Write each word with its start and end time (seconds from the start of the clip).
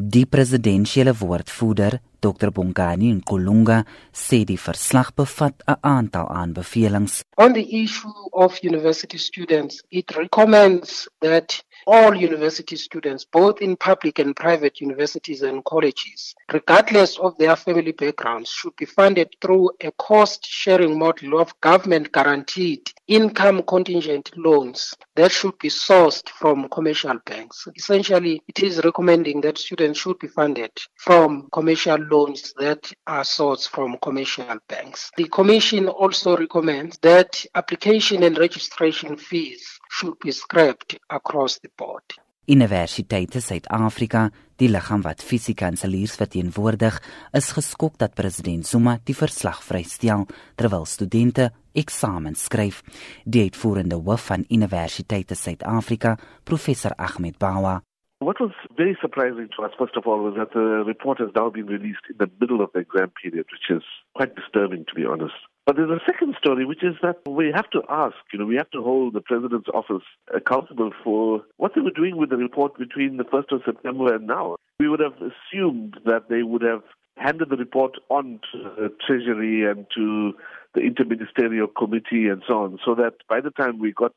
Die 0.00 0.24
presidentsiële 0.24 1.12
woordvoerder, 1.12 1.98
Dr 2.24 2.50
Bongani 2.56 3.10
Nkulunga, 3.12 3.82
sê 4.12 4.38
die 4.48 4.56
verslag 4.56 5.10
bevat 5.14 5.60
'n 5.66 5.76
aantal 5.80 6.26
aanbevelings. 6.40 7.20
On 7.36 7.52
the 7.52 7.66
issue 7.82 8.28
of 8.32 8.58
university 8.62 9.18
students, 9.18 9.82
it 9.90 10.10
recommends 10.16 11.06
that 11.20 11.62
all 11.86 12.14
university 12.14 12.76
students, 12.76 13.24
both 13.24 13.60
in 13.60 13.76
public 13.76 14.18
and 14.18 14.34
private 14.34 14.80
universities 14.80 15.42
and 15.42 15.62
colleges, 15.64 16.34
regardless 16.52 17.18
of 17.18 17.36
their 17.36 17.56
family 17.56 17.92
backgrounds, 17.92 18.50
should 18.50 18.76
be 18.76 18.86
funded 18.86 19.28
through 19.40 19.70
a 19.80 19.90
cost 19.92 20.46
sharing 20.46 20.98
model 20.98 21.40
of 21.40 21.52
government 21.60 22.10
guaranteed 22.12 22.90
income 23.10 23.60
contingent 23.64 24.30
loans 24.36 24.94
that 25.16 25.32
should 25.32 25.58
be 25.58 25.68
sourced 25.68 26.28
from 26.28 26.68
commercial 26.68 27.18
banks. 27.26 27.66
Essentially, 27.74 28.40
it 28.46 28.62
is 28.62 28.84
recommending 28.84 29.40
that 29.40 29.58
students 29.58 29.98
should 29.98 30.16
be 30.20 30.28
funded 30.28 30.70
from 30.94 31.48
commercial 31.50 31.98
loans 31.98 32.54
that 32.56 32.92
are 33.08 33.24
sourced 33.24 33.68
from 33.68 33.98
commercial 34.00 34.56
banks. 34.68 35.10
The 35.16 35.24
Commission 35.24 35.88
also 35.88 36.36
recommends 36.36 36.98
that 36.98 37.44
application 37.56 38.22
and 38.22 38.38
registration 38.38 39.16
fees 39.16 39.80
should 39.90 40.16
be 40.20 40.30
scrapped 40.30 40.96
across 41.10 41.58
the 41.58 41.70
board. 41.76 42.04
Universiteite 42.50 43.40
Suid-Afrika, 43.40 44.28
die 44.58 44.68
liggaam 44.70 45.02
wat 45.02 45.22
fisiekanseliers 45.22 46.16
verteenwoordig, 46.18 46.96
is 47.36 47.50
geskok 47.54 47.98
dat 47.98 48.14
president 48.18 48.66
Zuma 48.66 48.96
die 49.06 49.14
verslag 49.14 49.60
vrystel 49.62 50.26
terwyl 50.58 50.86
studente 50.86 51.50
eksamen 51.72 52.34
skryf. 52.34 52.82
Die 53.24 53.44
uitvoerende 53.48 54.00
hoof 54.00 54.26
van 54.26 54.44
Universiteite 54.48 55.34
Suid-Afrika, 55.34 56.16
professor 56.44 56.92
Ahmed 56.96 57.38
Bawa, 57.38 57.80
What 58.22 58.38
was 58.38 58.50
very 58.76 58.98
surprising 59.00 59.48
to 59.56 59.64
us, 59.64 59.72
first 59.78 59.96
of 59.96 60.06
all, 60.06 60.18
was 60.18 60.34
that 60.36 60.52
the 60.52 60.84
report 60.86 61.18
has 61.20 61.30
now 61.34 61.48
been 61.48 61.64
released 61.64 62.04
in 62.10 62.18
the 62.18 62.30
middle 62.38 62.60
of 62.60 62.68
the 62.74 62.80
exam 62.80 63.10
period, 63.16 63.46
which 63.50 63.70
is 63.70 63.82
quite 64.14 64.36
disturbing, 64.36 64.84
to 64.88 64.94
be 64.94 65.06
honest. 65.06 65.32
But 65.64 65.76
there's 65.76 65.88
a 65.90 66.04
second 66.04 66.34
story, 66.38 66.66
which 66.66 66.84
is 66.84 66.96
that 67.00 67.16
we 67.26 67.50
have 67.54 67.70
to 67.70 67.80
ask, 67.88 68.16
you 68.30 68.38
know, 68.38 68.44
we 68.44 68.56
have 68.56 68.70
to 68.72 68.82
hold 68.82 69.14
the 69.14 69.22
president's 69.22 69.70
office 69.72 70.04
accountable 70.34 70.90
for 71.02 71.44
what 71.56 71.72
they 71.74 71.80
were 71.80 71.96
doing 71.96 72.18
with 72.18 72.28
the 72.28 72.36
report 72.36 72.76
between 72.76 73.16
the 73.16 73.24
1st 73.24 73.52
of 73.52 73.62
September 73.64 74.14
and 74.14 74.26
now. 74.26 74.56
We 74.80 74.88
would 74.90 75.00
have 75.00 75.16
assumed 75.16 75.96
that 76.04 76.28
they 76.28 76.42
would 76.42 76.62
have 76.62 76.82
handed 77.16 77.48
the 77.48 77.56
report 77.56 77.92
on 78.10 78.40
to 78.52 78.58
the 78.76 78.92
Treasury 79.06 79.64
and 79.64 79.86
to 79.94 80.32
the 80.74 80.80
Interministerial 80.80 81.68
Committee 81.74 82.28
and 82.28 82.42
so 82.46 82.64
on, 82.64 82.78
so 82.84 82.94
that 82.94 83.14
by 83.28 83.40
the 83.40 83.50
time 83.50 83.78
we 83.78 83.92
got 83.92 84.14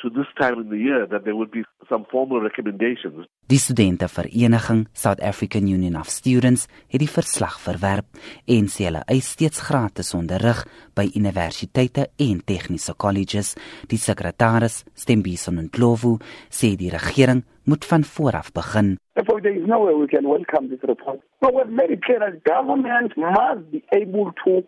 to 0.00 0.10
this 0.10 0.26
time 0.38 0.60
in 0.60 0.68
the 0.70 0.78
year 0.78 1.06
that 1.06 1.24
there 1.24 1.34
would 1.34 1.50
be 1.50 1.64
some 1.88 2.04
formal 2.10 2.40
recommendations. 2.40 3.26
Die 3.46 3.58
studentevereniging 3.58 4.86
South 4.92 5.20
African 5.20 5.66
Union 5.66 5.96
of 5.96 6.08
Students 6.08 6.68
het 6.86 7.00
die 7.02 7.10
verslag 7.10 7.58
verwerp 7.64 8.20
en 8.46 8.68
sê 8.70 8.86
hulle 8.88 9.02
eis 9.10 9.32
steeds 9.34 9.64
gratis 9.66 10.14
onderrig 10.14 10.62
by 10.94 11.08
universiteite 11.18 12.08
en 12.28 12.44
tegniese 12.46 12.94
colleges. 12.94 13.54
Die 13.90 13.98
sekretaris, 13.98 14.84
Stembiso 14.94 15.50
Ndlovu, 15.56 16.18
sê 16.50 16.76
die 16.78 16.92
regering 16.94 17.42
moet 17.66 17.84
van 17.84 18.04
vooraf 18.04 18.52
begin. 18.52 18.96
Therefore, 19.14 19.42
there 19.42 19.56
is 19.56 19.66
no 19.66 19.82
way 19.84 19.94
we 19.94 20.06
can 20.06 20.28
welcome 20.28 20.68
this 20.68 20.82
report. 20.86 21.20
But 21.40 21.54
we're 21.54 21.66
very 21.66 21.98
clear 21.98 22.20
that 22.20 22.44
government 22.44 23.16
must 23.16 23.70
be 23.72 23.82
able 23.90 24.30
to 24.44 24.62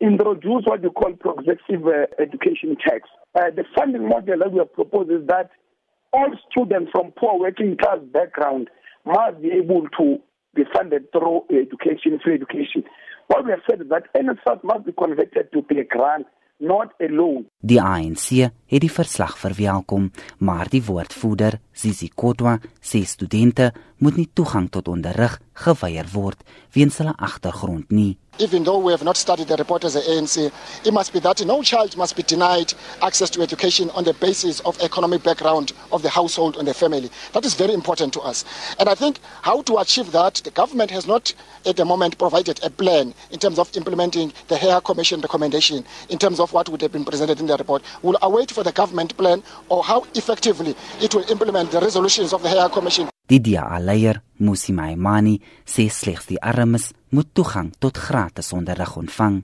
introduce 0.00 0.64
what 0.64 0.82
you 0.82 0.90
call 0.90 1.12
progressive 1.14 1.86
uh, 1.86 2.06
education 2.20 2.76
tax. 2.76 3.08
Uh, 3.34 3.50
the 3.54 3.64
funding 3.76 4.08
model 4.08 4.38
that 4.38 4.52
we 4.52 4.58
have 4.58 4.72
proposed 4.72 5.10
is 5.10 5.26
that 5.28 5.50
all 6.12 6.30
students 6.50 6.90
from 6.92 7.12
poor 7.12 7.38
working 7.38 7.76
class 7.76 7.98
background 8.12 8.68
must 9.04 9.40
be 9.42 9.50
able 9.50 9.86
to 9.98 10.18
be 10.54 10.62
funded 10.74 11.10
through 11.12 11.42
education, 11.50 12.18
free 12.22 12.34
education. 12.34 12.84
What 13.26 13.44
we 13.44 13.50
have 13.50 13.60
said 13.68 13.80
is 13.80 13.88
that 13.88 14.04
NSF 14.14 14.62
must 14.62 14.86
be 14.86 14.92
converted 14.92 15.50
to 15.52 15.62
be 15.62 15.80
a 15.80 15.84
grant 15.84 16.26
not 16.58 16.94
alone. 17.00 17.46
Die 17.60 17.80
ANC 17.82 18.28
het 18.70 18.82
die 18.84 18.92
verslag 18.92 19.36
verwelkom, 19.38 20.10
maar 20.38 20.68
die 20.70 20.82
woordvoerder, 20.84 21.58
Sisi 21.72 22.10
Kotwa, 22.14 22.58
sê 22.80 23.02
studente 23.08 23.72
moet 23.98 24.18
nie 24.20 24.28
toegang 24.32 24.68
tot 24.70 24.88
onderrig 24.88 25.38
geweier 25.64 26.08
word 26.14 26.44
weens 26.76 27.00
hulle 27.02 27.14
agtergrond 27.18 27.90
nie. 27.90 28.14
Even 28.38 28.64
though 28.64 28.78
we 28.78 28.92
have 28.92 29.04
not 29.04 29.16
studied 29.16 29.48
the 29.48 29.56
report 29.56 29.84
as 29.84 29.94
the 29.94 30.00
ANC, 30.00 30.50
it 30.84 30.92
must 30.92 31.12
be 31.12 31.20
that 31.20 31.44
no 31.46 31.62
child 31.62 31.96
must 31.96 32.16
be 32.16 32.22
denied 32.22 32.74
access 33.02 33.30
to 33.30 33.42
education 33.42 33.90
on 33.90 34.04
the 34.04 34.14
basis 34.14 34.60
of 34.60 34.80
economic 34.80 35.22
background 35.22 35.72
of 35.92 36.02
the 36.02 36.08
household 36.08 36.56
and 36.56 36.66
the 36.66 36.74
family. 36.74 37.10
That 37.32 37.44
is 37.44 37.54
very 37.54 37.72
important 37.72 38.12
to 38.14 38.20
us. 38.20 38.44
And 38.78 38.88
I 38.88 38.94
think 38.94 39.20
how 39.42 39.62
to 39.62 39.78
achieve 39.78 40.10
that, 40.12 40.34
the 40.44 40.50
government 40.50 40.90
has 40.90 41.06
not 41.06 41.32
at 41.66 41.76
the 41.76 41.84
moment 41.84 42.18
provided 42.18 42.62
a 42.64 42.70
plan 42.70 43.14
in 43.30 43.38
terms 43.38 43.58
of 43.58 43.74
implementing 43.76 44.32
the 44.48 44.56
Hare 44.56 44.80
Commission 44.80 45.20
recommendation 45.20 45.84
in 46.08 46.18
terms 46.18 46.40
of 46.40 46.52
what 46.52 46.68
would 46.68 46.82
have 46.82 46.92
been 46.92 47.04
presented 47.04 47.40
in 47.40 47.46
the 47.46 47.56
report. 47.56 47.82
We'll 48.02 48.18
await 48.22 48.50
for 48.50 48.64
the 48.64 48.72
government 48.72 49.16
plan 49.16 49.42
or 49.68 49.84
how 49.84 50.06
effectively 50.14 50.74
it 51.00 51.14
will 51.14 51.24
implement 51.30 51.70
the 51.70 51.80
resolutions 51.80 52.32
of 52.32 52.42
the 52.42 52.48
Hare 52.48 52.68
Commission. 52.68 53.08
Die 53.26 53.38
DA-leier, 53.38 54.20
Musi 54.38 54.72
Maimani, 54.72 55.40
sê 55.64 55.88
slegs 55.88 56.26
die 56.28 56.36
armes 56.42 56.92
moet 57.14 57.26
toegang 57.32 57.72
tot 57.78 57.98
gratis 57.98 58.52
onderrig 58.52 58.96
ontvang. 58.96 59.42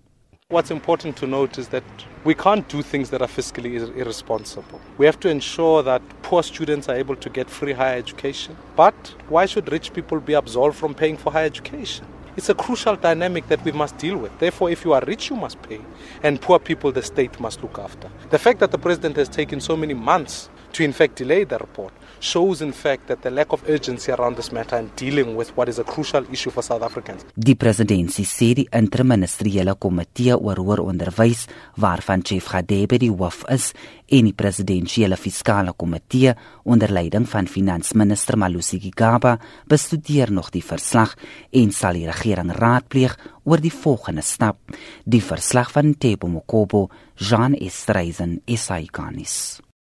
What's 0.48 0.70
important 0.70 1.16
to 1.16 1.26
note 1.26 1.60
is 1.60 1.69
that 1.69 1.84
we 2.25 2.34
can't 2.34 2.69
do 2.69 2.82
things 2.82 3.10
that 3.10 3.20
are 3.20 3.28
fiscally 3.28 3.76
irresponsible. 3.97 4.81
We 4.98 5.06
have 5.06 5.20
to 5.20 5.28
ensure 5.28 5.84
that 5.84 6.03
poor 6.22 6.42
students 6.42 6.88
are 6.88 6.98
able 6.98 7.16
to 7.16 7.31
get 7.31 7.48
free 7.48 7.72
higher 7.72 7.97
education. 7.97 8.56
But 8.76 9.14
why 9.28 9.47
should 9.47 9.70
rich 9.70 9.92
people 9.92 10.19
be 10.19 10.34
absolved 10.34 10.76
from 10.76 10.94
paying 10.94 11.16
for 11.16 11.31
higher 11.32 11.47
education? 11.47 12.06
It's 12.36 12.48
a 12.48 12.54
crucial 12.54 12.97
dynamic 12.97 13.47
that 13.48 13.64
we 13.64 13.72
must 13.72 13.97
deal 13.98 14.16
with. 14.16 14.37
Therefore, 14.41 14.70
if 14.70 14.84
you 14.84 14.92
are 14.92 15.04
rich, 15.06 15.31
you 15.31 15.37
must 15.37 15.62
pay, 15.62 15.81
and 16.25 16.41
poor 16.41 16.58
people, 16.58 16.91
the 16.91 17.02
state 17.02 17.38
must 17.38 17.62
look 17.62 17.78
after. 17.78 18.10
The 18.31 18.38
fact 18.38 18.58
that 18.58 18.72
the 18.72 18.78
president 18.78 19.16
has 19.16 19.28
taken 19.28 19.60
so 19.60 19.76
many 19.76 19.94
months 19.94 20.48
to, 20.72 20.82
in 20.82 20.92
fact, 20.92 21.19
delay 21.19 21.44
the 21.44 21.58
report 21.58 21.92
shows 22.20 22.60
in 22.60 22.72
fact 22.72 23.08
that 23.08 23.22
the 23.22 23.31
lack 23.31 23.53
of 23.53 23.62
urgency 23.69 24.12
around 24.12 24.36
this 24.36 24.53
matter 24.53 24.76
and 24.76 24.94
dealing 24.97 25.36
with 25.36 25.56
what 25.56 25.69
is 25.69 25.78
a 25.78 25.84
crucial 25.84 26.25
issue 26.31 26.50
for 26.50 26.62
South 26.62 26.82
Africans. 26.82 27.25
Die 27.34 27.56
presidentsie 27.56 28.26
sê 28.28 28.53
die 28.54 28.66
interministeriële 28.76 29.75
komitee 29.81 30.36
oor 30.36 30.60
hoër 30.60 30.84
onderwys 30.84 31.47
waarvan 31.81 32.22
Chief 32.22 32.47
Gadebe 32.53 33.00
die 33.00 33.10
hoof 33.10 33.42
is 33.53 33.70
en 34.12 34.28
die 34.28 34.36
presidentsiële 34.36 35.16
fiskale 35.16 35.72
komitee 35.72 36.34
onder 36.64 36.92
leiding 36.92 37.26
van 37.28 37.48
finansminister 37.48 38.37
Malusi 38.38 38.81
Gigaba 38.82 39.38
bestudeer 39.70 40.32
nog 40.32 40.52
die 40.52 40.64
verslag 40.64 41.16
en 41.50 41.72
sal 41.72 41.97
die 41.97 42.08
regering 42.10 42.52
raadpleeg 42.52 43.16
oor 43.48 43.64
die 43.64 43.72
volgende 43.72 44.22
stap. 44.22 44.60
Die 45.04 45.25
verslag 45.25 45.72
van 45.72 45.97
Tebo 45.97 46.28
Mokobo, 46.28 46.88
Jean 47.16 47.56
Estreisen, 47.56 48.42
Isaikanis. 48.44 49.60